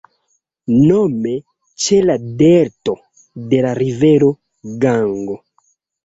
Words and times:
Nome 0.75 1.33
ĉe 1.83 1.99
la 2.09 2.15
delto 2.39 2.95
de 3.51 3.59
la 3.65 3.73
rivero 3.81 4.31
Gango. 4.87 5.37